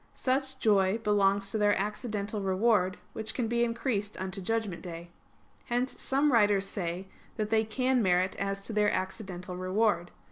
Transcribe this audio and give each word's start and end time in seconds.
Such 0.15 0.57
joy 0.57 0.97
belongs 0.97 1.51
to 1.51 1.59
their 1.59 1.77
accidental 1.79 2.41
reward, 2.41 2.97
which 3.13 3.35
can 3.35 3.47
be 3.47 3.63
increased 3.63 4.19
unto 4.19 4.41
judgment 4.41 4.81
day. 4.81 5.11
Hence 5.65 6.01
some 6.01 6.31
writers 6.33 6.67
say 6.67 7.07
that 7.37 7.51
they 7.51 7.63
can 7.63 8.01
merit 8.01 8.35
as 8.37 8.65
to 8.65 8.73
their 8.73 8.91
accidental 8.91 9.55
reward. 9.57 10.09